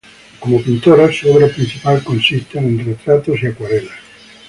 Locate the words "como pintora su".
0.39-1.29